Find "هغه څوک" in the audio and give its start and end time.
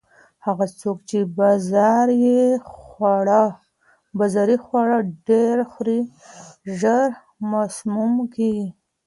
0.45-0.97